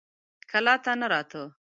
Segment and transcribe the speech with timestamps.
[0.51, 1.41] کلا ته نه راته.